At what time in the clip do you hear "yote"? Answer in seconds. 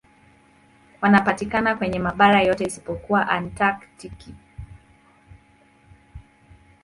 2.41-2.63